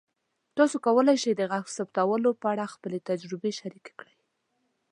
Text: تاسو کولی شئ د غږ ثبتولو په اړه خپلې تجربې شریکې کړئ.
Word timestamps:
تاسو 0.57 0.75
کولی 0.85 1.15
شئ 1.23 1.31
د 1.37 1.41
غږ 1.51 1.65
ثبتولو 1.75 2.29
په 2.41 2.45
اړه 2.53 2.65
خپلې 2.73 2.97
تجربې 3.09 3.51
شریکې 3.59 3.93
کړئ. 3.99 4.15